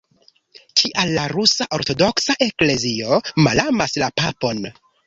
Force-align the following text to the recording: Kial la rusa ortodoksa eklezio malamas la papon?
Kial 0.81 1.13
la 1.17 1.25
rusa 1.33 1.67
ortodoksa 1.79 2.39
eklezio 2.49 3.21
malamas 3.49 3.99
la 4.05 4.15
papon? 4.25 4.71